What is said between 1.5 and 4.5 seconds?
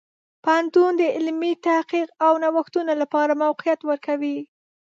تحقیق او نوښتونو لپاره موقعیت ورکوي.